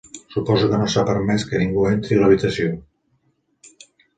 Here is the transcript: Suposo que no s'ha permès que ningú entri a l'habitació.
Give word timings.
Suposo 0.35 0.69
que 0.71 0.79
no 0.83 0.87
s'ha 0.93 1.03
permès 1.09 1.45
que 1.51 1.61
ningú 1.65 1.85
entri 1.91 2.17
a 2.19 2.23
l'habitació. 2.25 2.73